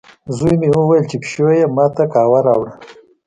زوی 0.37 0.55
مې 0.59 0.69
وویلې، 0.71 1.07
چې 1.09 1.15
پیشو 1.21 1.47
یې 1.57 1.65
ما 1.75 1.85
ته 1.95 2.03
قهوه 2.13 2.39
راوړه. 2.47 2.73